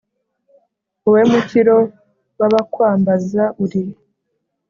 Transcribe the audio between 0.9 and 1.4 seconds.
wowe